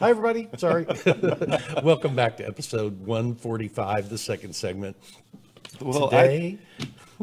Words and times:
Hi, 0.00 0.10
everybody. 0.10 0.48
Sorry. 0.56 0.86
Welcome 1.84 2.16
back 2.16 2.38
to 2.38 2.46
episode 2.46 3.04
145, 3.04 4.08
the 4.08 4.16
second 4.18 4.54
segment. 4.54 4.96
Well, 5.80 6.08
Today, 6.08 6.58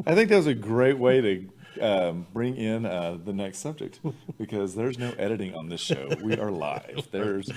I, 0.05 0.11
I 0.11 0.15
think 0.15 0.29
that 0.29 0.38
was 0.38 0.47
a 0.47 0.53
great 0.53 0.97
way 0.97 1.21
to 1.21 1.49
um, 1.81 2.27
bring 2.33 2.55
in 2.55 2.85
uh, 2.85 3.17
the 3.23 3.33
next 3.33 3.59
subject 3.59 3.99
because 4.38 4.75
there's 4.75 4.99
no 4.99 5.11
editing 5.17 5.55
on 5.55 5.69
this 5.69 5.81
show. 5.81 6.07
We 6.21 6.38
are 6.38 6.52
live. 6.52 7.07
There's 7.11 7.49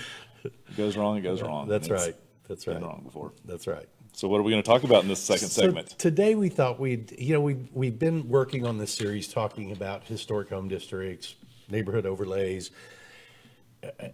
it 0.43 0.77
goes 0.77 0.97
wrong, 0.97 1.19
it 1.19 1.21
goes 1.21 1.43
wrong. 1.43 1.69
that's 1.69 1.89
and 1.89 1.97
it's 1.97 2.07
right. 2.07 2.17
That's 2.49 2.65
Been 2.65 2.75
right. 2.77 2.83
wrong 2.85 3.03
before. 3.05 3.33
That's 3.45 3.67
right. 3.67 3.87
So 4.15 4.27
what 4.27 4.41
are 4.41 4.43
we 4.43 4.51
going 4.51 4.63
to 4.63 4.67
talk 4.69 4.85
about 4.85 5.03
in 5.03 5.09
this 5.09 5.21
second 5.21 5.49
So 5.49 5.63
segment? 5.63 5.91
today 5.99 6.35
we 6.35 6.49
thought 6.49 6.81
we'd, 6.81 7.13
you 7.19 7.35
know, 7.35 7.41
we 7.43 7.57
we've 7.75 7.99
been 7.99 8.27
working 8.29 8.67
on 8.67 8.79
this 8.79 8.93
series 8.93 9.29
talking 9.29 9.71
about 9.71 10.05
historic 10.05 10.49
home 10.49 10.69
districts, 10.69 11.35
neighborhood 11.69 12.07
overlays. 12.07 12.71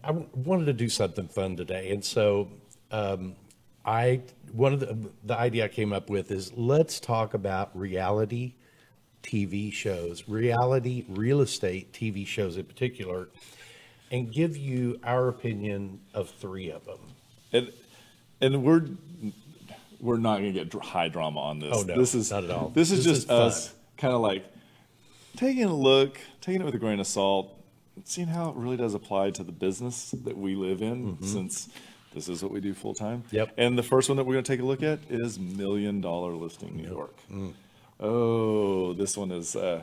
I- 0.04 0.10
wanted 0.34 0.66
to 0.66 0.72
do 0.72 0.88
something 0.88 1.28
fun 1.28 1.56
today, 1.56 1.90
and 1.90 2.04
so 2.04 2.48
um, 2.90 3.34
I 3.84 4.20
one 4.52 4.72
of 4.72 4.80
the 4.80 4.96
the 5.24 5.36
idea 5.36 5.64
I 5.64 5.68
came 5.68 5.92
up 5.92 6.10
with 6.10 6.30
is 6.30 6.52
let's 6.54 7.00
talk 7.00 7.34
about 7.34 7.76
reality 7.78 8.54
TV 9.22 9.72
shows, 9.72 10.28
reality 10.28 11.04
real 11.08 11.40
estate 11.40 11.92
TV 11.92 12.26
shows 12.26 12.56
in 12.56 12.64
particular, 12.64 13.28
and 14.10 14.32
give 14.32 14.56
you 14.56 15.00
our 15.02 15.28
opinion 15.28 16.00
of 16.14 16.30
three 16.30 16.70
of 16.70 16.84
them. 16.84 17.00
And 17.52 17.72
and 18.40 18.62
we're 18.62 18.86
we're 20.00 20.18
not 20.18 20.40
going 20.40 20.52
to 20.52 20.64
get 20.64 20.82
high 20.82 21.08
drama 21.08 21.40
on 21.40 21.58
this. 21.58 21.72
Oh, 21.72 21.82
no, 21.82 21.96
this 21.96 22.14
is 22.14 22.30
not 22.30 22.44
at 22.44 22.50
all. 22.50 22.68
This 22.68 22.90
is 22.90 23.04
This 23.04 23.14
just 23.14 23.24
is 23.24 23.30
us 23.30 23.74
kind 23.96 24.14
of 24.14 24.20
like 24.20 24.44
taking 25.36 25.64
a 25.64 25.74
look, 25.74 26.20
taking 26.40 26.60
it 26.60 26.64
with 26.64 26.74
a 26.74 26.78
grain 26.78 27.00
of 27.00 27.06
salt, 27.06 27.55
seeing 28.04 28.28
how 28.28 28.50
it 28.50 28.56
really 28.56 28.76
does 28.76 28.94
apply 28.94 29.30
to 29.32 29.42
the 29.44 29.52
business 29.52 30.10
that 30.24 30.36
we 30.36 30.54
live 30.54 30.82
in 30.82 31.18
since 31.22 31.68
this 32.14 32.28
is 32.28 32.42
what 32.42 32.52
we 32.52 32.60
do 32.60 32.72
full 32.74 32.94
time. 32.94 33.22
Mm-hmm. 33.28 33.36
Yep. 33.36 33.54
And 33.58 33.78
the 33.78 33.82
first 33.82 34.08
one 34.08 34.16
that 34.16 34.24
we're 34.24 34.34
going 34.34 34.44
to 34.44 34.52
take 34.52 34.60
a 34.60 34.64
look 34.64 34.82
at 34.82 35.00
is 35.10 35.38
Million 35.38 36.00
Dollar 36.00 36.34
Listing 36.34 36.76
New 36.76 36.88
York. 36.88 37.14
Oh, 37.98 38.92
this 38.92 39.16
one 39.16 39.30
is 39.30 39.56
uh, 39.56 39.82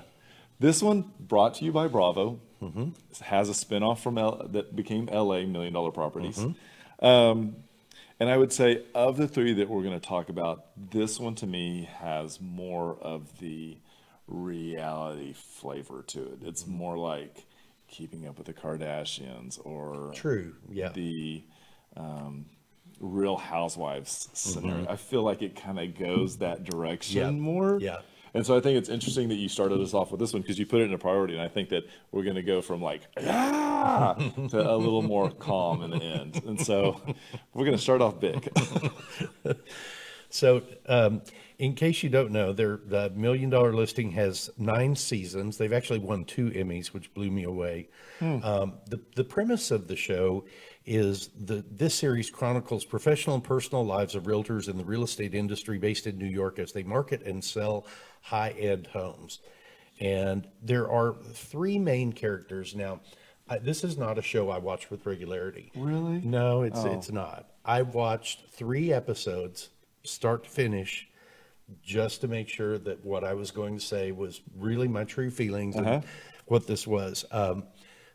this 0.60 0.82
one 0.84 1.12
brought 1.20 1.56
to 1.56 1.66
you 1.66 1.72
by 1.72 1.88
Bravo. 1.88 2.40
Mm-hmm. 2.62 2.90
Has 3.24 3.50
a 3.50 3.54
spinoff 3.54 4.00
from 4.00 4.18
L- 4.18 4.48
that 4.52 4.76
became 4.76 5.08
LA 5.08 5.42
Million 5.46 5.74
Dollar 5.74 5.92
Properties. 5.92 6.38
Mm-hmm. 6.38 7.06
Um, 7.06 7.56
and 8.20 8.30
I 8.30 8.38
would 8.38 8.54
say 8.54 8.84
of 8.96 9.18
the 9.18 9.28
three 9.28 9.54
that 9.56 9.68
we're 9.68 9.82
going 9.84 10.00
to 10.00 10.08
talk 10.08 10.30
about, 10.30 10.66
this 10.92 11.20
one 11.20 11.36
to 11.36 11.48
me 11.48 11.90
has 12.00 12.40
more 12.40 12.96
of 13.02 13.40
the 13.40 13.78
reality 14.28 15.34
flavor 15.34 16.04
to 16.08 16.22
it. 16.22 16.38
It's 16.44 16.64
Mm-hmm. 16.64 16.74
more 16.78 16.98
like 16.98 17.46
keeping 17.94 18.28
up 18.28 18.38
with 18.38 18.48
the 18.48 18.54
Kardashians 18.54 19.60
or 19.64 20.12
True. 20.16 20.56
Yeah. 20.72 20.90
the 20.90 21.44
um, 21.96 22.46
Real 23.00 23.38
Housewives 23.38 24.30
scenario. 24.34 24.82
Mm-hmm. 24.84 24.92
I 24.92 24.96
feel 24.96 25.22
like 25.22 25.42
it 25.44 25.56
kind 25.56 25.80
of 25.80 25.98
goes 25.98 26.38
that 26.40 26.64
direction 26.64 27.18
Yeah. 27.22 27.30
more. 27.32 27.78
Yeah. 27.80 27.98
And 28.36 28.44
so 28.44 28.58
I 28.58 28.62
think 28.62 28.80
it's 28.80 28.90
interesting 28.90 29.30
that 29.30 29.36
you 29.36 29.48
started 29.48 29.80
us 29.80 29.94
off 29.94 30.10
with 30.10 30.20
this 30.20 30.34
one 30.34 30.42
because 30.42 30.58
you 30.58 30.66
put 30.66 30.82
it 30.82 30.86
in 30.86 30.94
a 30.96 30.98
priority, 30.98 31.34
and 31.36 31.42
I 31.44 31.48
think 31.48 31.70
that 31.70 31.84
we're 32.12 32.24
going 32.24 32.36
to 32.36 32.42
go 32.42 32.64
from 32.64 32.82
like 32.82 33.04
ah 33.28 34.16
to 34.50 34.58
a 34.60 34.76
little 34.76 35.04
more 35.04 35.30
calm 35.30 35.84
in 35.84 35.92
the 35.92 36.04
end. 36.04 36.42
And 36.44 36.60
so 36.60 37.00
we're 37.54 37.66
going 37.66 37.78
to 37.78 37.84
start 37.84 38.02
off 38.02 38.20
big. 38.20 38.50
So, 40.34 40.64
um, 40.88 41.22
in 41.60 41.76
case 41.76 42.02
you 42.02 42.10
don't 42.10 42.32
know, 42.32 42.54
their 42.54 42.78
the 42.78 43.12
million 43.12 43.52
dollar 43.52 43.72
listing 43.72 44.10
has 44.14 44.50
nine 44.58 44.96
seasons. 44.96 45.58
They've 45.60 45.72
actually 45.72 46.00
won 46.00 46.26
two 46.26 46.50
Emmys, 46.50 46.88
which 46.88 47.14
blew 47.14 47.30
me 47.30 47.44
away. 47.44 47.88
Um, 48.20 48.74
the 48.88 49.00
the 49.16 49.24
premise 49.24 49.70
of 49.70 49.88
the 49.88 49.96
show 49.96 50.46
is 50.88 51.30
the 51.40 51.64
this 51.70 51.94
series 51.94 52.32
chronicles 52.32 52.84
professional 52.84 53.36
and 53.36 53.44
personal 53.44 53.86
lives 53.86 54.16
of 54.16 54.24
realtors 54.24 54.68
in 54.70 54.78
the 54.78 54.84
real 54.84 55.04
estate 55.04 55.36
industry 55.36 55.78
based 55.78 56.08
in 56.08 56.18
New 56.18 56.26
York 56.26 56.58
as 56.58 56.72
they 56.72 56.82
market 56.84 57.22
and 57.22 57.44
sell 57.44 57.86
high 58.24 58.56
end 58.58 58.88
homes. 58.88 59.40
And 60.00 60.48
there 60.64 60.90
are 60.90 61.14
three 61.34 61.78
main 61.78 62.12
characters 62.12 62.74
now. 62.76 63.02
I, 63.48 63.60
this 63.60 63.84
is 63.84 63.98
not 63.98 64.18
a 64.18 64.22
show 64.24 64.50
I 64.50 64.58
watch 64.58 64.90
with 64.90 65.06
regularity. 65.06 65.72
Really? 65.76 66.22
No, 66.24 66.64
it's 66.64 66.80
Oh. 66.80 66.92
it's 66.92 67.12
not. 67.12 67.52
I 67.64 67.84
watched 67.84 68.50
three 68.50 68.92
episodes, 68.92 69.70
start 70.08 70.44
to 70.44 70.50
finish, 70.50 71.08
just 71.82 72.22
to 72.22 72.28
make 72.28 72.50
sure 72.50 72.78
that 72.78 73.04
what 73.06 73.24
I 73.24 73.34
was 73.34 73.52
going 73.52 73.78
to 73.78 73.84
say 73.84 74.12
was 74.12 74.42
really 74.58 74.88
my 74.88 75.04
true 75.04 75.30
feelings 75.32 75.76
Uh-huh. 75.76 75.90
and 75.90 76.04
what 76.48 76.68
this 76.68 76.86
was. 76.86 77.26
Um, 77.32 77.64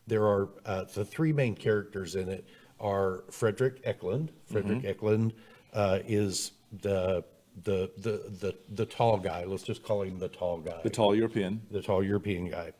there 0.07 0.23
are 0.25 0.49
uh, 0.65 0.85
the 0.93 1.03
three 1.05 1.33
main 1.33 1.55
characters 1.55 2.15
in 2.15 2.29
it 2.29 2.47
are 2.79 3.23
Fredrik 3.31 3.81
Eklund. 3.83 4.31
Fredrik 4.51 4.77
Mm-hmm. 4.79 4.87
Eklund 4.87 5.33
uh, 5.73 5.99
is 6.07 6.51
the, 6.81 7.23
the 7.63 7.91
the 7.97 8.23
the 8.39 8.55
the 8.75 8.85
tall 8.85 9.17
guy. 9.17 9.43
Let's 9.43 9.63
just 9.63 9.83
call 9.83 10.03
him 10.03 10.17
the 10.17 10.29
tall 10.29 10.59
guy 10.59 10.79
The 10.83 10.89
tall 10.89 11.13
European. 11.15 11.61
the 11.71 11.81
tall 11.81 12.03
European 12.03 12.49
guy. 12.49 12.71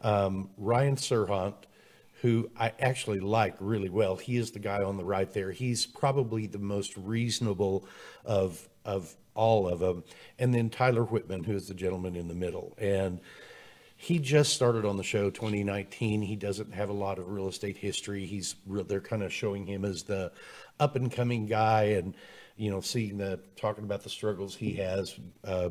Um, 0.00 0.50
Ryan 0.58 0.96
Serhant, 0.96 1.54
who 2.24 2.50
I 2.58 2.72
actually 2.80 3.20
like 3.20 3.54
really 3.60 3.90
well. 3.90 4.16
He 4.16 4.38
is 4.38 4.52
the 4.52 4.58
guy 4.58 4.82
on 4.82 4.96
the 4.96 5.04
right 5.04 5.30
there. 5.34 5.52
He's 5.52 5.84
probably 5.84 6.46
the 6.46 6.58
most 6.58 6.96
reasonable 6.96 7.86
of 8.24 8.66
of 8.86 9.14
all 9.34 9.68
of 9.68 9.80
them. 9.80 10.04
And 10.38 10.54
then 10.54 10.70
Tyler 10.70 11.04
Whitman, 11.04 11.44
who 11.44 11.54
is 11.54 11.68
the 11.68 11.74
gentleman 11.74 12.16
in 12.16 12.28
the 12.28 12.34
middle. 12.34 12.72
And 12.78 13.20
he 13.98 14.18
just 14.18 14.54
started 14.54 14.86
on 14.86 14.96
the 14.96 15.02
show 15.02 15.28
2019. 15.28 16.22
He 16.22 16.34
doesn't 16.34 16.72
have 16.72 16.88
a 16.88 16.94
lot 16.94 17.18
of 17.18 17.28
real 17.28 17.46
estate 17.46 17.76
history. 17.76 18.24
He's 18.24 18.54
real, 18.66 18.84
they're 18.84 19.02
kind 19.02 19.22
of 19.22 19.30
showing 19.30 19.66
him 19.66 19.84
as 19.84 20.04
the 20.04 20.32
up 20.80 20.96
and 20.96 21.12
coming 21.12 21.44
guy, 21.44 21.82
and 21.98 22.14
you 22.56 22.70
know, 22.70 22.80
seeing 22.80 23.18
the 23.18 23.38
talking 23.56 23.84
about 23.84 24.02
the 24.02 24.08
struggles 24.08 24.54
he 24.54 24.72
has. 24.76 25.14
Uh, 25.44 25.68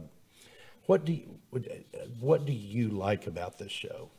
what 0.86 1.04
do 1.04 1.14
you 1.14 1.40
what 2.20 2.46
do 2.46 2.54
you 2.54 2.90
like 2.90 3.26
about 3.26 3.58
this 3.58 3.72
show? 3.72 4.12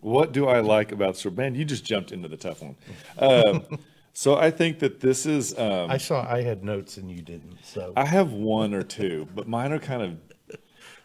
What 0.00 0.32
do 0.32 0.46
I 0.46 0.60
like 0.60 0.92
about 0.92 1.14
Serhant? 1.14 1.56
You 1.56 1.64
just 1.64 1.84
jumped 1.84 2.12
into 2.12 2.28
the 2.28 2.36
tough 2.36 2.62
one. 2.62 2.76
Um, 3.18 3.64
so 4.12 4.36
I 4.36 4.50
think 4.50 4.78
that 4.78 5.00
this 5.00 5.26
is. 5.26 5.58
Um, 5.58 5.90
I 5.90 5.98
saw 5.98 6.26
I 6.28 6.42
had 6.42 6.62
notes 6.64 6.96
and 6.96 7.10
you 7.10 7.20
didn't. 7.20 7.58
So 7.64 7.92
I 7.96 8.04
have 8.04 8.32
one 8.32 8.74
or 8.74 8.82
two, 8.82 9.28
but 9.34 9.48
mine 9.48 9.72
are 9.72 9.78
kind 9.78 10.02
of. 10.02 10.58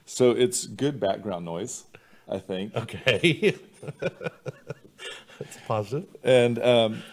So 0.05 0.31
it's 0.31 0.67
good 0.67 0.99
background 0.99 1.45
noise, 1.45 1.85
I 2.27 2.37
think. 2.37 2.75
okay, 2.75 3.55
that's 5.39 5.57
positive. 5.65 6.09
And 6.23 6.61
um, 6.61 7.03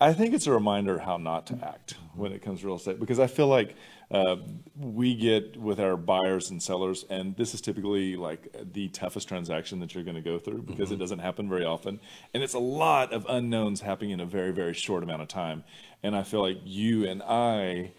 I 0.00 0.14
think 0.14 0.34
it's 0.34 0.46
a 0.46 0.52
reminder 0.52 0.98
how 0.98 1.18
not 1.18 1.46
to 1.48 1.58
act 1.62 1.94
when 2.14 2.32
it 2.32 2.42
comes 2.42 2.60
to 2.60 2.66
real 2.66 2.76
estate 2.76 2.98
because 2.98 3.20
I 3.20 3.26
feel 3.26 3.46
like 3.46 3.76
uh, 4.12 4.36
we 4.76 5.14
get 5.14 5.56
with 5.56 5.80
our 5.80 5.96
buyers 5.96 6.50
and 6.50 6.62
sellers, 6.62 7.04
and 7.08 7.36
this 7.36 7.54
is 7.54 7.60
typically 7.60 8.16
like 8.16 8.54
the 8.72 8.88
toughest 8.88 9.26
transaction 9.28 9.80
that 9.80 9.94
you're 9.94 10.04
going 10.04 10.16
to 10.16 10.20
go 10.22 10.38
through 10.38 10.62
because 10.62 10.90
it 10.92 10.96
doesn't 10.98 11.20
happen 11.20 11.48
very 11.48 11.64
often. 11.64 11.98
And 12.34 12.42
it's 12.42 12.54
a 12.54 12.58
lot 12.58 13.12
of 13.12 13.24
unknowns 13.28 13.80
happening 13.80 14.10
in 14.10 14.20
a 14.20 14.26
very, 14.26 14.50
very 14.52 14.74
short 14.74 15.02
amount 15.02 15.22
of 15.22 15.28
time. 15.28 15.64
And 16.02 16.14
I 16.14 16.22
feel 16.24 16.42
like 16.42 16.58
you 16.64 17.06
and 17.08 17.22
I 17.22 17.92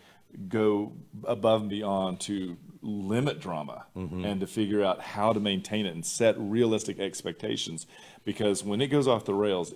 go 0.47 0.94
above 1.25 1.62
and 1.62 1.69
beyond 1.69 2.20
to 2.22 2.58
limit 2.82 3.40
drama 3.40 3.85
and 3.96 4.41
to 4.41 4.47
figure 4.47 4.84
out 4.84 4.99
how 4.99 5.32
to 5.32 5.40
maintain 5.40 5.85
it 5.85 5.93
and 5.93 6.05
set 6.05 6.35
realistic 6.37 6.99
expectations 6.99 7.87
because 8.26 8.61
when 8.64 8.82
it 8.82 8.87
goes 8.87 9.08
off 9.08 9.23
the 9.23 9.34
rails 9.34 9.73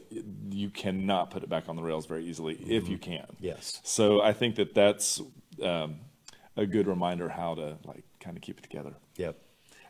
you 0.49 0.69
cannot 0.69 1.31
put 1.31 1.41
it 1.41 1.47
back 1.47 1.69
on 1.69 1.77
the 1.77 1.81
rails 1.81 2.05
very 2.05 2.25
easily 2.25 2.55
if 2.55 2.89
you 2.89 2.97
can 2.97 3.25
Yes. 3.39 3.79
so 3.83 4.19
i 4.21 4.33
think 4.33 4.55
that 4.55 4.73
that's 4.73 5.21
um, 5.63 5.99
a 6.57 6.65
good 6.65 6.87
reminder 6.87 7.29
how 7.29 7.55
to 7.55 7.77
like 7.85 8.03
kind 8.19 8.35
of 8.35 8.41
keep 8.41 8.57
it 8.59 8.63
together 8.63 8.93
Yep. 9.15 9.35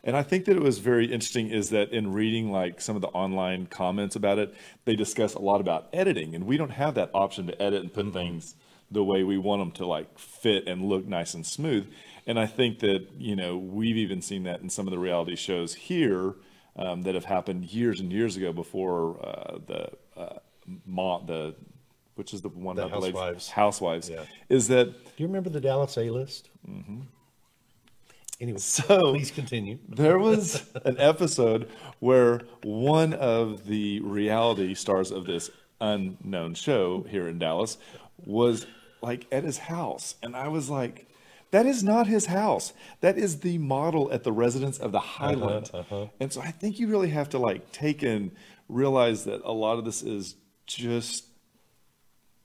and 0.04 0.16
I 0.16 0.22
think 0.22 0.44
that 0.44 0.56
it 0.56 0.62
was 0.62 0.78
very 0.78 1.06
interesting 1.06 1.48
is 1.50 1.70
that 1.70 1.90
in 1.90 2.12
reading 2.12 2.52
like 2.52 2.80
some 2.80 2.94
of 2.94 3.02
the 3.02 3.08
online 3.08 3.66
comments 3.66 4.14
about 4.16 4.38
it, 4.38 4.54
they 4.84 4.94
discuss 4.94 5.34
a 5.34 5.40
lot 5.40 5.60
about 5.60 5.88
editing, 5.92 6.34
and 6.36 6.44
we 6.46 6.56
don't 6.56 6.70
have 6.70 6.94
that 6.94 7.10
option 7.14 7.46
to 7.48 7.60
edit 7.60 7.82
and 7.82 7.92
put 7.92 8.12
things 8.12 8.54
the 8.90 9.02
way 9.04 9.22
we 9.24 9.36
want 9.36 9.60
them 9.60 9.72
to 9.72 9.86
like 9.86 10.18
fit 10.18 10.66
and 10.68 10.84
look 10.88 11.04
nice 11.06 11.34
and 11.34 11.44
smooth. 11.44 11.84
And 12.26 12.38
I 12.38 12.46
think 12.46 12.78
that 12.80 13.08
you 13.18 13.34
know 13.36 13.56
we've 13.58 13.96
even 13.96 14.22
seen 14.22 14.44
that 14.44 14.60
in 14.60 14.70
some 14.70 14.86
of 14.86 14.92
the 14.92 14.98
reality 14.98 15.36
shows 15.36 15.74
here 15.74 16.36
um, 16.76 17.02
that 17.02 17.14
have 17.14 17.24
happened 17.26 17.64
years 17.66 18.00
and 18.00 18.12
years 18.12 18.36
ago 18.36 18.52
before 18.52 19.18
uh, 19.26 19.58
the 19.66 19.90
uh, 20.16 20.38
mo- 20.86 21.24
the 21.26 21.54
which 22.18 22.34
is 22.34 22.42
the 22.42 22.48
one 22.48 22.76
The 22.76 22.86
ladies- 22.86 23.04
Housewives. 23.14 23.48
housewives 23.50 24.10
Yeah. 24.10 24.24
is 24.48 24.68
that 24.68 24.86
Do 24.92 25.22
you 25.22 25.26
remember 25.26 25.48
the 25.50 25.60
Dallas 25.60 25.96
A 25.96 26.10
list? 26.10 26.50
Mm-hmm. 26.68 27.00
Anyway, 28.40 28.58
So- 28.58 29.12
please 29.12 29.30
continue. 29.30 29.78
There 29.88 30.18
was 30.18 30.64
an 30.84 30.96
episode 30.98 31.68
where 32.00 32.42
one 32.62 33.12
of 33.14 33.66
the 33.66 34.00
reality 34.00 34.74
stars 34.74 35.10
of 35.10 35.26
this 35.26 35.50
unknown 35.80 36.54
show 36.54 37.02
here 37.08 37.26
in 37.28 37.38
Dallas 37.38 37.78
was 38.24 38.66
like 39.00 39.26
at 39.32 39.44
his 39.44 39.58
house. 39.58 40.16
And 40.22 40.36
I 40.36 40.48
was 40.48 40.68
like, 40.70 41.06
that 41.50 41.66
is 41.66 41.82
not 41.82 42.06
his 42.06 42.26
house. 42.26 42.72
That 43.00 43.16
is 43.16 43.40
the 43.40 43.58
model 43.58 44.12
at 44.12 44.22
the 44.22 44.32
residence 44.32 44.78
of 44.78 44.92
the 44.92 44.98
Highland. 45.00 45.70
And 46.20 46.32
so 46.32 46.40
I 46.40 46.50
think 46.50 46.78
you 46.78 46.88
really 46.88 47.10
have 47.10 47.28
to 47.30 47.38
like 47.38 47.72
take 47.72 48.02
and 48.02 48.32
realize 48.68 49.24
that 49.24 49.40
a 49.44 49.52
lot 49.52 49.78
of 49.78 49.84
this 49.84 50.02
is 50.02 50.34
just 50.66 51.24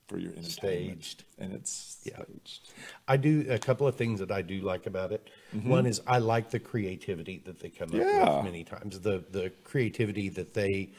for 0.07 0.17
your 0.17 0.31
entertainment. 0.33 1.03
Staged. 1.03 1.23
And 1.37 1.53
it's 1.53 2.01
Yeah. 2.05 2.23
staged. 2.23 2.69
I 3.07 3.17
do 3.17 3.45
a 3.49 3.57
couple 3.59 3.87
of 3.87 3.95
things 3.95 4.19
that 4.19 4.31
I 4.31 4.41
do 4.41 4.61
like 4.61 4.85
about 4.85 5.11
it. 5.11 5.29
One 5.63 5.85
is 5.85 6.01
I 6.07 6.19
like 6.19 6.49
the 6.49 6.59
creativity 6.59 7.41
that 7.45 7.59
they 7.59 7.69
come 7.69 7.89
up 7.89 7.95
with 7.95 8.43
many 8.43 8.63
times. 8.63 8.99
The 8.99 9.23
the 9.31 9.51
creativity 9.63 10.29
that 10.29 10.53
they 10.53 10.93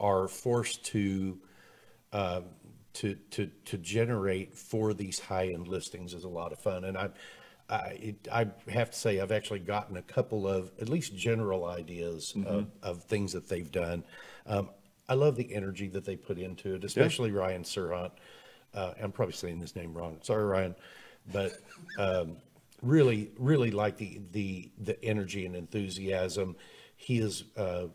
are 0.00 0.28
forced 0.28 0.84
to 0.86 1.38
uh, 2.12 2.42
to 2.94 3.14
to 3.32 3.50
to 3.64 3.78
generate 3.78 4.56
for 4.56 4.94
these 4.94 5.18
high 5.18 5.48
end 5.48 5.66
listings 5.68 6.14
is 6.14 6.24
a 6.24 6.28
lot 6.28 6.52
of 6.52 6.58
fun. 6.58 6.84
And 6.84 6.96
I 6.96 7.10
I 7.68 7.78
it, 8.00 8.28
I 8.30 8.46
have 8.68 8.90
to 8.90 8.98
say 8.98 9.20
I've 9.20 9.32
actually 9.32 9.60
gotten 9.60 9.96
a 9.96 10.02
couple 10.02 10.46
of 10.46 10.70
at 10.80 10.88
least 10.88 11.16
general 11.16 11.64
ideas 11.64 12.34
of, 12.46 12.66
of 12.82 13.02
things 13.04 13.32
that 13.32 13.48
they've 13.48 13.70
done. 13.70 14.04
Um, 14.46 14.70
I 15.08 15.14
love 15.14 15.36
the 15.36 15.54
energy 15.54 15.88
that 15.88 16.04
they 16.04 16.16
put 16.16 16.38
into 16.38 16.74
it, 16.74 16.84
especially 16.84 17.30
Ryan 17.30 17.62
Serhant. 17.62 18.12
Uh, 18.74 18.92
I'm 19.02 19.12
probably 19.12 19.34
saying 19.34 19.60
his 19.60 19.76
name 19.76 19.94
wrong. 19.94 20.18
Sorry, 20.22 20.44
Ryan, 20.44 20.74
but 21.32 21.52
um, 21.98 22.36
really, 22.82 23.30
really 23.38 23.70
like 23.70 23.96
the 23.96 24.20
the 24.32 24.70
the 24.78 25.02
energy 25.04 25.46
and 25.46 25.56
enthusiasm. 25.56 26.56
He 26.96 27.18
is. 27.18 27.44
Uh, 27.56 27.86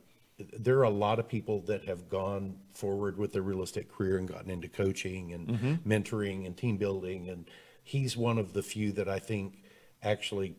there 0.57 0.79
are 0.79 0.83
a 0.83 0.89
lot 0.89 1.19
of 1.19 1.27
people 1.27 1.59
that 1.63 1.83
have 1.83 2.07
gone 2.07 2.55
forward 2.71 3.17
with 3.17 3.33
their 3.33 3.41
real 3.41 3.61
estate 3.61 3.91
career 3.91 4.17
and 4.17 4.25
gotten 4.25 4.49
into 4.49 4.69
coaching 4.69 5.33
and 5.33 5.79
mentoring 5.85 6.45
and 6.45 6.55
team 6.55 6.77
building, 6.77 7.27
and 7.27 7.45
he's 7.83 8.15
one 8.15 8.37
of 8.37 8.53
the 8.53 8.63
few 8.63 8.93
that 8.93 9.09
I 9.09 9.19
think 9.19 9.61
actually 10.01 10.55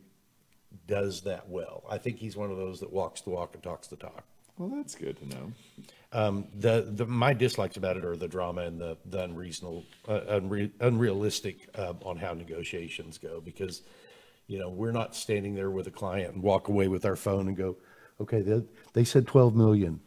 does 0.87 1.23
that 1.23 1.49
well. 1.49 1.83
I 1.91 1.97
think 1.97 2.19
he's 2.19 2.37
one 2.37 2.51
of 2.51 2.59
those 2.59 2.81
that 2.81 2.93
walks 2.93 3.23
the 3.23 3.31
walk 3.31 3.55
and 3.55 3.63
talks 3.63 3.89
the 3.89 3.97
talk. 3.97 4.25
Well, 4.59 4.69
that's 4.69 4.95
good 4.95 5.17
to 5.19 5.29
know. 5.29 5.53
Um, 6.13 6.49
the, 6.55 6.89
the 6.91 7.07
my 7.07 7.33
dislikes 7.33 7.77
about 7.77 7.97
it 7.97 8.05
are 8.05 8.17
the 8.17 8.27
drama 8.27 8.63
and 8.63 8.81
the, 8.81 8.97
the 9.07 9.23
unreasonable, 9.23 9.85
uh, 10.09 10.21
unre, 10.29 10.71
unrealistic 10.81 11.69
uh, 11.77 11.95
on 12.05 12.17
how 12.17 12.35
negotiations 12.35 13.17
go 13.17 13.41
because, 13.41 13.83
you 14.49 14.59
know, 14.59 14.69
we're 14.69 14.91
not 14.91 15.15
standing 15.15 15.55
there 15.55 15.71
with 15.71 15.87
a 15.87 15.91
client 15.93 16.35
and 16.35 16.43
walk 16.43 16.67
away 16.67 16.89
with 16.89 17.05
our 17.05 17.15
phone 17.15 17.47
and 17.47 17.57
go, 17.57 17.77
okay, 18.21 18.41
they, 18.41 18.63
they 18.93 19.05
said 19.05 19.27
12 19.29 19.55
million. 19.55 20.01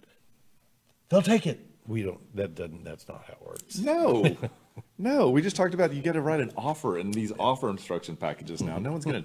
They'll 1.08 1.22
take 1.22 1.48
it. 1.48 1.66
We 1.88 2.04
don't, 2.04 2.36
that 2.36 2.56
doesn't, 2.56 2.84
that's 2.84 3.08
not 3.08 3.24
how 3.26 3.34
it 3.34 3.46
works. 3.46 3.78
No, 3.78 4.38
no. 4.98 5.30
We 5.30 5.42
just 5.42 5.56
talked 5.56 5.74
about 5.74 5.94
you 5.94 6.02
got 6.02 6.14
to 6.14 6.22
write 6.22 6.40
an 6.42 6.52
offer 6.58 6.98
in 6.98 7.12
these 7.12 7.32
offer 7.40 7.70
instruction 7.70 8.16
packages 8.18 8.62
now. 8.62 8.78
No 8.78 8.92
one's 8.92 9.06
gonna. 9.06 9.24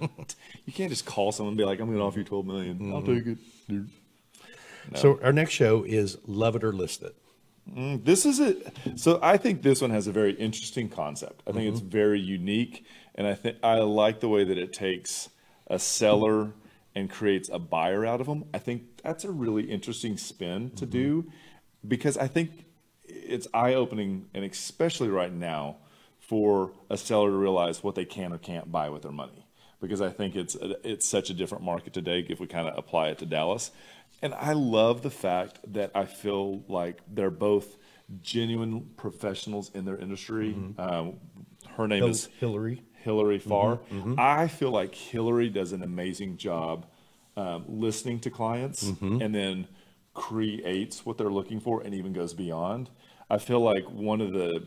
You 0.65 0.73
can't 0.73 0.89
just 0.89 1.05
call 1.05 1.31
someone 1.31 1.51
and 1.51 1.57
be 1.57 1.63
like, 1.63 1.79
"I'm 1.79 1.89
gonna 1.89 2.05
offer 2.05 2.19
you 2.19 2.25
12 2.25 2.45
million. 2.45 2.93
I'll 2.93 3.01
take 3.01 3.25
it." 3.25 3.37
Dude." 4.89 4.99
So 4.99 5.19
our 5.23 5.33
next 5.33 5.53
show 5.53 5.83
is 5.83 6.17
Love 6.27 6.55
It 6.55 6.63
or 6.63 6.73
List 6.73 7.03
It. 7.03 7.15
Mm, 7.75 8.03
This 8.03 8.25
is 8.25 8.39
it. 8.39 8.71
So 8.95 9.19
I 9.21 9.37
think 9.37 9.61
this 9.61 9.81
one 9.81 9.91
has 9.91 10.07
a 10.07 10.11
very 10.11 10.33
interesting 10.33 10.89
concept. 10.89 11.43
I 11.47 11.51
think 11.51 11.71
it's 11.71 11.81
very 11.81 12.19
unique, 12.19 12.85
and 13.15 13.27
I 13.27 13.35
think 13.35 13.57
I 13.61 13.75
like 13.79 14.19
the 14.21 14.29
way 14.29 14.43
that 14.43 14.57
it 14.57 14.73
takes 14.73 15.29
a 15.67 15.77
seller 15.77 16.53
and 16.95 17.09
creates 17.09 17.49
a 17.49 17.59
buyer 17.59 18.05
out 18.05 18.21
of 18.21 18.27
them. 18.27 18.45
I 18.53 18.57
think 18.57 19.01
that's 19.03 19.23
a 19.23 19.31
really 19.31 19.63
interesting 19.69 20.17
spin 20.17 20.71
to 20.71 20.85
do, 20.87 21.31
because 21.87 22.17
I 22.17 22.27
think 22.27 22.65
it's 23.05 23.47
eye 23.53 23.75
opening, 23.75 24.25
and 24.33 24.43
especially 24.43 25.09
right 25.09 25.31
now, 25.31 25.77
for 26.19 26.71
a 26.89 26.97
seller 26.97 27.29
to 27.29 27.35
realize 27.35 27.83
what 27.83 27.95
they 27.95 28.05
can 28.05 28.33
or 28.33 28.37
can't 28.37 28.71
buy 28.71 28.89
with 28.89 29.03
their 29.03 29.11
money. 29.11 29.45
Because 29.81 30.01
I 30.01 30.09
think 30.09 30.35
it's 30.35 30.55
it's 30.83 31.07
such 31.07 31.29
a 31.29 31.33
different 31.33 31.63
market 31.63 31.93
today 31.93 32.25
if 32.27 32.39
we 32.39 32.47
kind 32.47 32.67
of 32.67 32.77
apply 32.77 33.09
it 33.09 33.17
to 33.19 33.25
Dallas. 33.25 33.71
And 34.21 34.33
I 34.33 34.53
love 34.53 35.01
the 35.01 35.09
fact 35.09 35.59
that 35.73 35.91
I 35.95 36.05
feel 36.05 36.63
like 36.67 37.01
they're 37.07 37.29
both 37.29 37.77
genuine 38.21 38.89
professionals 38.97 39.71
in 39.73 39.85
their 39.85 39.97
industry. 39.97 40.55
Um, 40.77 41.15
her 41.75 41.87
name 41.87 42.03
Hil- 42.03 42.09
is 42.09 42.29
Hilary. 42.39 42.83
Hilary 43.03 43.39
Farr. 43.39 43.79
I 44.17 44.47
feel 44.47 44.71
like 44.71 44.93
Hilary 44.93 45.49
does 45.49 45.71
an 45.71 45.83
amazing 45.83 46.37
job 46.37 46.85
um, 47.37 47.63
listening 47.67 48.19
to 48.21 48.29
clients 48.29 48.83
and 49.21 49.33
then 49.33 49.67
creates 50.13 51.05
what 51.05 51.17
they're 51.17 51.29
looking 51.29 51.59
for 51.61 51.81
and 51.81 51.93
even 51.93 52.11
goes 52.11 52.33
beyond. 52.33 52.89
I 53.29 53.37
feel 53.37 53.61
like 53.61 53.89
one 53.89 54.21
of 54.21 54.33
the 54.33 54.63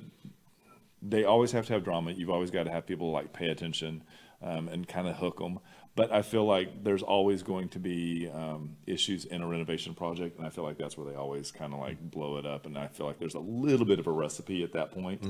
they 1.03 1.25
always 1.25 1.51
have 1.51 1.67
to 1.67 1.73
have 1.73 1.83
drama. 1.83 2.13
You've 2.13 2.31
always 2.31 2.51
got 2.51 2.63
to 2.65 2.71
have 2.71 2.87
people 2.87 3.11
like 3.11 3.33
pay 3.33 3.49
attention 3.49 4.05
um, 4.43 4.69
and 4.69 4.87
kind 4.87 5.09
of 5.09 5.17
hook 5.17 5.39
them. 5.39 5.59
But 5.95 6.11
I 6.11 6.23
feel 6.23 6.47
like 6.47 6.85
there's 6.85 7.03
always 7.03 7.43
going 7.43 7.69
to 7.71 7.79
be 7.79 8.29
um, 8.33 8.77
issues 8.87 9.27
in 9.27 9.43
a 9.43 9.47
renovation 9.47 9.95
project, 9.95 10.39
and 10.39 10.47
I 10.47 10.51
feel 10.51 10.65
like 10.65 10.79
that's 10.79 10.97
where 10.97 11.07
they 11.07 11.17
always 11.17 11.51
kind 11.51 11.75
of 11.75 11.81
like 11.81 12.01
blow 12.11 12.39
it 12.39 12.47
up. 12.47 12.65
And 12.65 12.79
I 12.79 12.87
feel 12.87 13.07
like 13.07 13.19
there's 13.19 13.35
a 13.35 13.41
little 13.41 13.85
bit 13.85 13.99
of 13.99 14.07
a 14.07 14.11
recipe 14.11 14.63
at 14.63 14.73
that 14.73 14.91
point. 14.91 15.23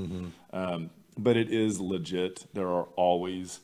Um, 0.53 0.89
but 1.17 1.35
it 1.35 1.51
is 1.51 1.81
legit. 1.81 2.45
There 2.53 2.69
are 2.69 2.85
always 2.95 3.59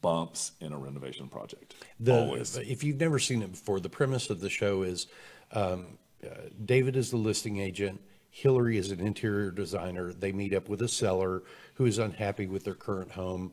bumps 0.00 0.52
in 0.60 0.72
a 0.72 0.78
renovation 0.78 1.28
project. 1.28 1.76
The, 2.00 2.14
always. 2.18 2.56
If 2.56 2.82
you've 2.82 3.00
never 3.00 3.20
seen 3.20 3.40
it 3.42 3.52
before, 3.52 3.78
the 3.78 3.88
premise 3.88 4.28
of 4.28 4.40
the 4.40 4.50
show 4.50 4.82
is 4.82 5.06
um, 5.52 5.98
uh, 6.24 6.48
David 6.64 6.96
is 6.96 7.10
the 7.10 7.16
listing 7.16 7.58
agent. 7.58 8.00
Hilary 8.30 8.76
is 8.76 8.90
an 8.90 8.98
interior 8.98 9.52
designer. 9.52 10.12
They 10.12 10.32
meet 10.32 10.52
up 10.52 10.68
with 10.68 10.82
a 10.82 10.88
seller 10.88 11.44
who 11.74 11.86
is 11.86 11.98
unhappy 11.98 12.46
with 12.46 12.64
their 12.64 12.74
current 12.74 13.12
home. 13.12 13.52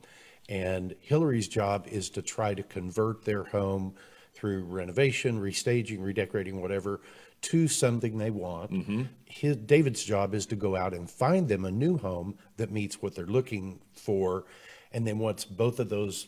And 0.51 0.95
Hilary's 0.99 1.47
job 1.47 1.87
is 1.87 2.09
to 2.09 2.21
try 2.21 2.53
to 2.53 2.61
convert 2.61 3.23
their 3.23 3.45
home 3.45 3.95
through 4.33 4.65
renovation, 4.65 5.39
restaging, 5.39 6.01
redecorating, 6.01 6.59
whatever, 6.59 6.99
to 7.43 7.69
something 7.69 8.17
they 8.17 8.31
want. 8.31 8.71
Mm-hmm. 8.71 9.03
His, 9.23 9.55
David's 9.55 10.03
job 10.03 10.35
is 10.35 10.45
to 10.47 10.57
go 10.57 10.75
out 10.75 10.93
and 10.93 11.09
find 11.09 11.47
them 11.47 11.63
a 11.63 11.71
new 11.71 11.97
home 11.97 12.37
that 12.57 12.69
meets 12.69 13.01
what 13.01 13.15
they're 13.15 13.25
looking 13.25 13.79
for. 13.93 14.43
And 14.91 15.07
then 15.07 15.19
once 15.19 15.45
both 15.45 15.79
of 15.79 15.87
those 15.87 16.27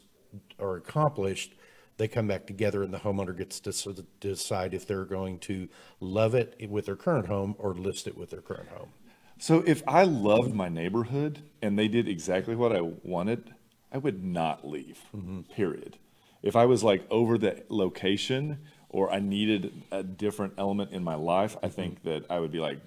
are 0.57 0.77
accomplished, 0.77 1.53
they 1.97 2.07
come 2.07 2.27
back 2.27 2.47
together 2.47 2.81
and 2.81 2.93
the 2.93 2.99
homeowner 2.99 3.37
gets 3.37 3.59
to 3.59 4.05
decide 4.21 4.73
if 4.73 4.87
they're 4.87 5.03
going 5.03 5.37
to 5.39 5.67
love 5.99 6.33
it 6.33 6.55
with 6.69 6.85
their 6.85 6.95
current 6.95 7.27
home 7.27 7.55
or 7.59 7.73
list 7.73 8.07
it 8.07 8.17
with 8.17 8.29
their 8.29 8.41
current 8.41 8.69
home. 8.69 8.93
So 9.37 9.63
if 9.67 9.83
I 9.85 10.05
loved 10.05 10.53
my 10.53 10.69
neighborhood 10.69 11.41
and 11.61 11.77
they 11.77 11.89
did 11.89 12.07
exactly 12.07 12.55
what 12.55 12.73
I 12.73 12.79
wanted, 12.79 13.53
I 13.93 13.97
would 13.97 14.23
not 14.23 14.67
leave. 14.67 14.99
Mm-hmm. 15.15 15.41
Period. 15.53 15.97
If 16.41 16.55
I 16.55 16.65
was 16.65 16.83
like 16.83 17.05
over 17.09 17.37
the 17.37 17.63
location 17.69 18.59
or 18.89 19.11
I 19.11 19.19
needed 19.19 19.83
a 19.91 20.03
different 20.03 20.53
element 20.57 20.91
in 20.91 21.03
my 21.03 21.15
life, 21.15 21.55
I 21.61 21.67
mm-hmm. 21.67 21.75
think 21.75 22.03
that 22.03 22.25
I 22.29 22.39
would 22.39 22.51
be 22.51 22.59
like, 22.59 22.79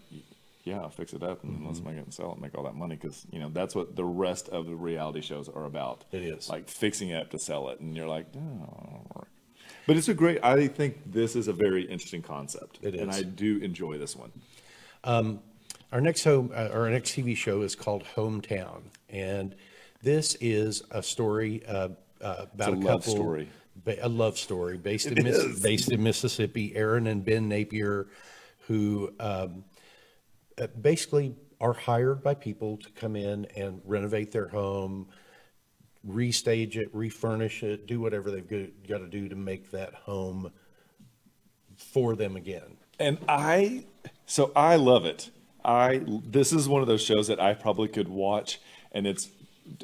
yeah, 0.65 0.81
I'll 0.81 0.91
fix 0.91 1.15
it 1.15 1.23
up 1.23 1.45
and 1.45 1.65
let's 1.65 1.79
mm-hmm. 1.79 1.91
make 1.91 1.99
it 1.99 2.05
and 2.05 2.13
sell 2.13 2.31
it 2.31 2.33
and 2.33 2.43
make 2.43 2.57
all 2.59 2.65
that 2.65 2.75
money 2.75 2.97
because 2.97 3.25
you 3.31 3.39
know 3.39 3.49
that's 3.51 3.75
what 3.75 3.95
the 3.95 4.05
rest 4.05 4.49
of 4.49 4.67
the 4.67 4.75
reality 4.75 5.21
shows 5.21 5.49
are 5.49 5.65
about. 5.65 6.05
It 6.11 6.23
is. 6.23 6.51
like 6.51 6.69
fixing 6.69 7.11
it 7.11 7.23
up 7.23 7.31
to 7.31 7.39
sell 7.39 7.69
it, 7.69 7.81
and 7.81 7.97
you're 7.97 8.09
like, 8.09 8.27
oh. 8.37 9.25
But 9.87 9.97
it's 9.97 10.09
a 10.09 10.15
great. 10.15 10.43
I 10.43 10.67
think 10.67 11.13
this 11.13 11.37
is 11.37 11.47
a 11.47 11.53
very 11.53 11.85
interesting 11.85 12.21
concept, 12.21 12.81
It 12.83 12.97
and. 12.97 13.13
I 13.13 13.23
do 13.23 13.59
enjoy 13.59 13.99
this 13.99 14.17
one. 14.17 14.33
Um, 15.05 15.39
our 15.93 16.01
next 16.01 16.25
home, 16.25 16.51
uh, 16.53 16.71
our 16.73 16.91
next 16.91 17.13
TV 17.13 17.37
show 17.37 17.63
is 17.63 17.77
called 17.77 18.03
Hometown, 18.17 18.83
and 19.09 19.55
this 20.03 20.37
is 20.41 20.83
a 20.91 21.03
story 21.03 21.65
uh, 21.67 21.89
uh, 22.21 22.47
about 22.55 22.75
a 22.75 22.77
a, 22.77 22.77
love 22.77 23.01
couple, 23.01 23.15
story. 23.15 23.49
ba- 23.85 23.99
a 24.03 24.09
love 24.09 24.39
story 24.39 24.79
based 24.79 25.07
in 25.07 25.23
Miss, 25.23 25.61
based 25.61 25.93
in 25.93 26.03
Mississippi. 26.03 26.75
Erin 26.75 27.07
and 27.07 27.25
Ben 27.25 27.49
Napier, 27.49 28.09
who 28.67 29.13
um, 29.21 29.65
uh, 30.61 30.67
basically 30.81 31.35
are 31.61 31.73
hired 31.73 32.23
by 32.23 32.35
people 32.35 32.77
to 32.79 32.91
come 32.91 33.17
in 33.17 33.47
and 33.57 33.81
renovate 33.85 34.31
their 34.33 34.49
home, 34.49 35.09
restage 36.07 36.77
it, 36.77 36.89
refurnish 36.95 37.63
it, 37.63 37.87
do 37.87 38.01
whatever 38.01 38.31
they've 38.31 38.71
got 38.87 38.99
to 38.99 39.09
do 39.09 39.29
to 39.29 39.37
make 39.37 39.71
that 39.71 39.95
home 39.95 40.51
for 41.77 42.15
them 42.15 42.37
again. 42.37 42.77
And 42.99 43.19
I, 43.29 43.87
so 44.27 44.53
I 44.55 44.77
love 44.77 45.05
it. 45.05 45.31
I 45.65 46.03
this 46.07 46.53
is 46.53 46.69
one 46.69 46.81
of 46.81 46.87
those 46.87 47.03
shows 47.03 47.27
that 47.27 47.41
I 47.41 47.55
probably 47.55 47.89
could 47.89 48.09
watch 48.09 48.61
and 48.97 49.07
it's 49.07 49.29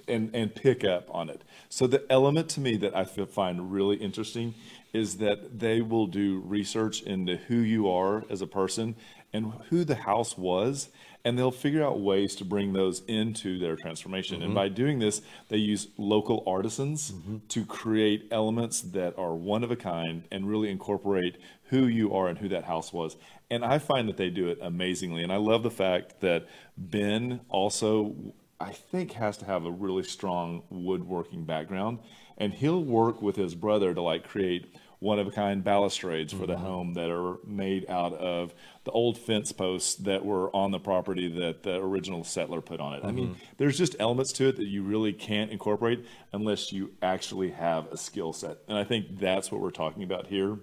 and 0.08 0.30
and 0.34 0.54
pick 0.54 0.84
up 0.84 1.08
on 1.14 1.28
it. 1.28 1.42
So 1.68 1.86
the 1.86 2.04
element 2.10 2.48
to 2.50 2.60
me 2.60 2.76
that 2.78 2.96
I 2.96 3.04
feel, 3.04 3.26
find 3.26 3.72
really 3.72 3.96
interesting 3.96 4.54
is 4.92 5.16
that 5.18 5.58
they 5.58 5.80
will 5.80 6.06
do 6.06 6.40
research 6.44 7.02
into 7.02 7.36
who 7.36 7.56
you 7.56 7.90
are 7.90 8.24
as 8.28 8.42
a 8.42 8.46
person 8.46 8.94
and 9.32 9.52
who 9.70 9.84
the 9.84 9.94
house 9.94 10.36
was 10.36 10.90
and 11.24 11.38
they'll 11.38 11.50
figure 11.50 11.84
out 11.84 12.00
ways 12.00 12.34
to 12.36 12.44
bring 12.44 12.72
those 12.72 13.02
into 13.06 13.58
their 13.58 13.76
transformation. 13.76 14.36
And 14.36 14.46
mm-hmm. 14.46 14.54
by 14.54 14.68
doing 14.68 14.98
this, 14.98 15.22
they 15.48 15.56
use 15.56 15.88
local 15.96 16.42
artisans 16.46 17.12
mm-hmm. 17.12 17.38
to 17.48 17.64
create 17.64 18.28
elements 18.30 18.80
that 18.80 19.16
are 19.16 19.34
one 19.34 19.62
of 19.62 19.70
a 19.70 19.76
kind 19.76 20.24
and 20.30 20.48
really 20.48 20.70
incorporate 20.70 21.36
who 21.64 21.86
you 21.86 22.12
are 22.12 22.28
and 22.28 22.38
who 22.38 22.48
that 22.48 22.64
house 22.64 22.92
was. 22.92 23.16
And 23.50 23.64
I 23.64 23.78
find 23.78 24.08
that 24.08 24.16
they 24.16 24.30
do 24.30 24.48
it 24.48 24.58
amazingly. 24.60 25.22
And 25.22 25.32
I 25.32 25.36
love 25.36 25.62
the 25.62 25.70
fact 25.70 26.20
that 26.20 26.46
Ben 26.76 27.40
also 27.48 28.14
I 28.62 28.72
think 28.72 29.12
has 29.12 29.36
to 29.38 29.44
have 29.44 29.64
a 29.64 29.70
really 29.70 30.04
strong 30.04 30.62
woodworking 30.70 31.44
background, 31.44 31.98
and 32.38 32.52
he'll 32.52 32.84
work 32.84 33.20
with 33.20 33.36
his 33.36 33.54
brother 33.54 33.92
to 33.92 34.00
like 34.00 34.24
create 34.24 34.74
one 35.00 35.18
of 35.18 35.26
a 35.26 35.32
kind 35.32 35.64
balustrades 35.64 36.32
for 36.32 36.46
the 36.46 36.54
mm-hmm. 36.54 36.64
home 36.64 36.94
that 36.94 37.10
are 37.10 37.38
made 37.44 37.90
out 37.90 38.12
of 38.14 38.54
the 38.84 38.92
old 38.92 39.18
fence 39.18 39.50
posts 39.50 39.96
that 39.96 40.24
were 40.24 40.54
on 40.54 40.70
the 40.70 40.78
property 40.78 41.26
that 41.26 41.64
the 41.64 41.74
original 41.74 42.22
settler 42.22 42.60
put 42.60 42.78
on 42.78 42.94
it. 42.94 43.04
I 43.04 43.10
mean, 43.10 43.30
mm-hmm. 43.30 43.42
there's 43.56 43.76
just 43.76 43.96
elements 43.98 44.30
to 44.34 44.48
it 44.48 44.56
that 44.58 44.66
you 44.66 44.84
really 44.84 45.12
can't 45.12 45.50
incorporate 45.50 46.06
unless 46.32 46.72
you 46.72 46.92
actually 47.02 47.50
have 47.50 47.88
a 47.90 47.96
skill 47.96 48.32
set. 48.32 48.58
And 48.68 48.78
I 48.78 48.84
think 48.84 49.18
that's 49.18 49.50
what 49.50 49.60
we're 49.60 49.70
talking 49.70 50.04
about 50.04 50.28
here 50.28 50.60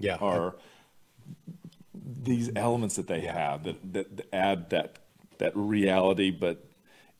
Yeah. 0.00 0.16
are 0.16 0.56
these 1.94 2.50
elements 2.56 2.96
that 2.96 3.06
they 3.06 3.20
have 3.20 3.62
that, 3.64 3.92
that 3.92 4.26
add 4.32 4.70
that 4.70 4.98
that 5.38 5.52
reality 5.54 6.30
but 6.30 6.64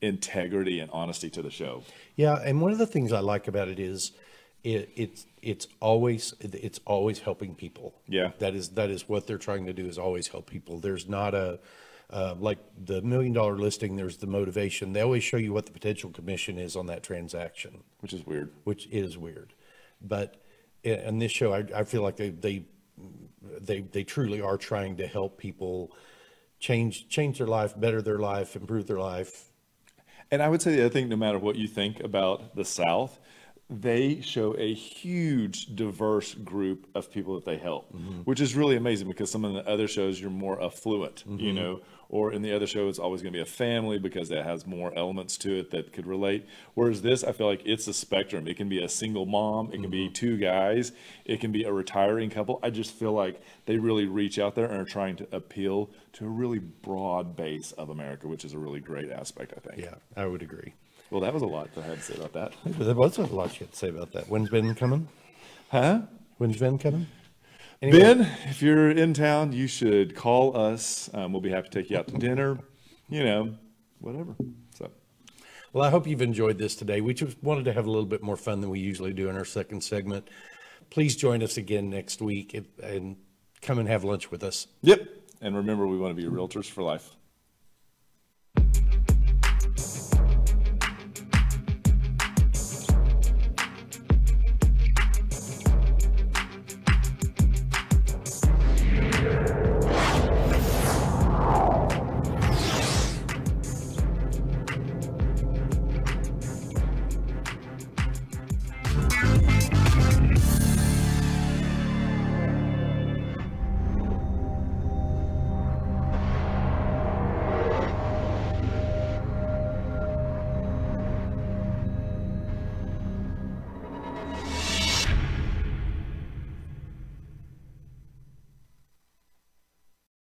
integrity 0.02 0.80
and 0.80 0.90
honesty 0.90 1.30
to 1.30 1.42
the 1.42 1.50
show. 1.50 1.82
Yeah, 2.16 2.34
and 2.44 2.60
one 2.60 2.72
of 2.72 2.78
the 2.78 2.86
things 2.86 3.12
I 3.12 3.20
like 3.20 3.48
about 3.48 3.68
it 3.68 3.78
is 3.78 4.12
it, 4.64 4.90
it's 4.96 5.26
it's 5.42 5.66
always 5.80 6.34
it's 6.40 6.80
always 6.84 7.20
helping 7.20 7.54
people. 7.54 7.94
Yeah. 8.08 8.32
that 8.38 8.54
is 8.54 8.70
that 8.70 8.90
is 8.90 9.08
what 9.08 9.26
they're 9.26 9.38
trying 9.38 9.66
to 9.66 9.72
do 9.72 9.86
is 9.86 9.98
always 9.98 10.28
help 10.28 10.50
people. 10.50 10.80
There's 10.80 11.08
not 11.08 11.34
a 11.34 11.60
uh, 12.10 12.34
like 12.38 12.58
the 12.84 13.02
million 13.02 13.32
dollar 13.32 13.56
listing. 13.56 13.96
There's 13.96 14.18
the 14.18 14.26
motivation. 14.26 14.92
They 14.92 15.00
always 15.00 15.24
show 15.24 15.36
you 15.38 15.52
what 15.52 15.66
the 15.66 15.72
potential 15.72 16.10
commission 16.10 16.58
is 16.58 16.76
on 16.76 16.86
that 16.86 17.02
transaction, 17.02 17.82
Which 18.00 18.12
is 18.12 18.24
weird. 18.24 18.50
which 18.64 18.86
is 18.88 19.18
weird. 19.18 19.54
But 20.00 20.36
in, 20.84 20.94
in 21.00 21.18
this 21.18 21.32
show, 21.32 21.52
I, 21.52 21.64
I 21.74 21.84
feel 21.84 22.02
like 22.02 22.16
they 22.16 22.30
they 22.30 22.64
they 23.60 23.80
they 23.80 24.04
truly 24.04 24.40
are 24.40 24.56
trying 24.56 24.96
to 24.98 25.06
help 25.06 25.38
people 25.38 25.90
change 26.60 27.08
change 27.08 27.38
their 27.38 27.46
life, 27.46 27.78
better 27.78 28.00
their 28.02 28.18
life, 28.18 28.56
improve 28.56 28.86
their 28.86 28.98
life. 29.00 29.50
And 30.30 30.42
I 30.42 30.48
would 30.48 30.60
say 30.62 30.74
the 30.74 30.80
other 30.80 30.88
thing, 30.90 31.08
no 31.08 31.16
matter 31.16 31.38
what 31.38 31.56
you 31.56 31.68
think 31.68 32.00
about 32.00 32.56
the 32.56 32.64
South, 32.64 33.18
they 33.68 34.20
show 34.20 34.54
a 34.58 34.72
huge 34.72 35.74
diverse 35.74 36.34
group 36.34 36.86
of 36.94 37.10
people 37.10 37.34
that 37.34 37.44
they 37.44 37.56
help, 37.56 37.92
mm-hmm. 37.92 38.20
which 38.20 38.40
is 38.40 38.54
really 38.54 38.76
amazing 38.76 39.08
because 39.08 39.30
some 39.30 39.44
of 39.44 39.54
the 39.54 39.68
other 39.68 39.88
shows 39.88 40.20
you're 40.20 40.30
more 40.30 40.62
affluent, 40.62 41.24
you 41.26 41.36
mm-hmm. 41.36 41.54
know, 41.56 41.80
or 42.08 42.32
in 42.32 42.42
the 42.42 42.52
other 42.52 42.66
show 42.66 42.88
it's 42.88 42.98
always 42.98 43.22
going 43.22 43.32
to 43.32 43.36
be 43.36 43.42
a 43.42 43.46
family 43.46 43.98
because 43.98 44.28
that 44.28 44.44
has 44.44 44.66
more 44.66 44.96
elements 44.96 45.36
to 45.38 45.58
it 45.58 45.70
that 45.70 45.92
could 45.92 46.06
relate. 46.06 46.46
Whereas 46.74 47.02
this, 47.02 47.24
I 47.24 47.32
feel 47.32 47.46
like 47.46 47.62
it's 47.64 47.86
a 47.88 47.92
spectrum. 47.92 48.46
It 48.46 48.56
can 48.56 48.68
be 48.68 48.82
a 48.82 48.88
single 48.88 49.26
mom, 49.26 49.72
it 49.72 49.80
can 49.80 49.90
be 49.90 50.06
mm-hmm. 50.06 50.12
two 50.12 50.36
guys, 50.36 50.92
it 51.24 51.40
can 51.40 51.52
be 51.52 51.64
a 51.64 51.72
retiring 51.72 52.30
couple. 52.30 52.60
I 52.62 52.70
just 52.70 52.92
feel 52.92 53.12
like 53.12 53.40
they 53.66 53.78
really 53.78 54.06
reach 54.06 54.38
out 54.38 54.54
there 54.54 54.66
and 54.66 54.80
are 54.80 54.84
trying 54.84 55.16
to 55.16 55.28
appeal 55.32 55.90
to 56.14 56.26
a 56.26 56.28
really 56.28 56.58
broad 56.58 57.36
base 57.36 57.72
of 57.72 57.90
America, 57.90 58.28
which 58.28 58.44
is 58.44 58.54
a 58.54 58.58
really 58.58 58.80
great 58.80 59.10
aspect, 59.10 59.52
I 59.56 59.60
think. 59.60 59.82
Yeah, 59.82 59.96
I 60.16 60.26
would 60.26 60.42
agree. 60.42 60.74
Well, 61.10 61.20
that 61.20 61.32
was 61.32 61.42
a 61.42 61.46
lot 61.46 61.72
to 61.74 61.82
have 61.82 61.98
to 61.98 62.02
say 62.02 62.14
about 62.14 62.32
that. 62.32 62.52
There 62.64 62.94
was 62.94 63.18
a 63.18 63.22
lot 63.26 63.60
you 63.60 63.66
had 63.66 63.72
to 63.72 63.78
say 63.78 63.88
about 63.88 64.12
that. 64.12 64.28
When's 64.28 64.50
Ben 64.50 64.74
coming? 64.74 65.08
Huh? 65.70 66.02
When's 66.38 66.56
Ben 66.56 66.78
coming? 66.78 67.06
Anyway, 67.82 67.98
Ben, 67.98 68.20
if 68.48 68.62
you're 68.62 68.90
in 68.90 69.12
town, 69.12 69.52
you 69.52 69.66
should 69.66 70.14
call 70.14 70.56
us. 70.56 71.10
Um, 71.12 71.32
we'll 71.32 71.42
be 71.42 71.50
happy 71.50 71.68
to 71.68 71.82
take 71.82 71.90
you 71.90 71.98
out 71.98 72.08
to 72.08 72.16
dinner, 72.16 72.58
you 73.08 73.22
know, 73.22 73.54
whatever. 74.00 74.34
So, 74.74 74.90
Well, 75.72 75.84
I 75.84 75.90
hope 75.90 76.06
you've 76.06 76.22
enjoyed 76.22 76.56
this 76.58 76.74
today. 76.74 77.00
We 77.02 77.12
just 77.12 77.42
wanted 77.42 77.66
to 77.66 77.72
have 77.74 77.86
a 77.86 77.90
little 77.90 78.06
bit 78.06 78.22
more 78.22 78.36
fun 78.36 78.60
than 78.60 78.70
we 78.70 78.80
usually 78.80 79.12
do 79.12 79.28
in 79.28 79.36
our 79.36 79.44
second 79.44 79.82
segment. 79.82 80.28
Please 80.88 81.16
join 81.16 81.42
us 81.42 81.58
again 81.58 81.90
next 81.90 82.22
week 82.22 82.58
and 82.82 83.16
come 83.60 83.78
and 83.78 83.88
have 83.88 84.04
lunch 84.04 84.30
with 84.30 84.42
us. 84.42 84.68
yep. 84.82 85.00
And 85.42 85.54
remember, 85.54 85.86
we 85.86 85.98
want 85.98 86.16
to 86.16 86.22
be 86.22 86.26
realtors 86.26 86.64
for 86.64 86.82
life. 86.82 87.14